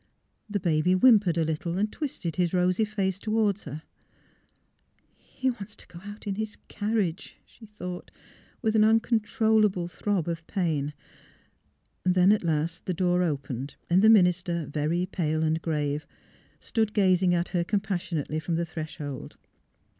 [0.55, 3.83] The baby whimpered a little and twisted his rosy face toward hers.''
[5.37, 8.09] He wants to go out in his carriage," she thought,
[8.63, 10.93] with an un controllable throb of pain....
[12.03, 16.07] Then at last the door opened, and the minister, very pale and grave,
[16.59, 19.37] stood gazing at her compassionately from the threshold.